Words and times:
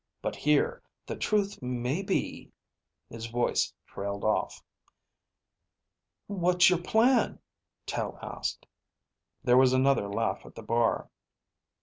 But 0.23 0.35
here 0.35 0.81
the 1.05 1.15
truth 1.15 1.61
may 1.61 2.01
be..." 2.01 2.51
His 3.11 3.27
voice 3.27 3.71
trailed 3.85 4.23
off. 4.23 4.63
"What's 6.25 6.71
your 6.71 6.81
plan?" 6.81 7.37
Tel 7.85 8.17
asked. 8.19 8.65
There 9.43 9.57
was 9.57 9.73
another 9.73 10.07
laugh 10.07 10.43
at 10.43 10.55
the 10.55 10.63
bar. 10.63 11.11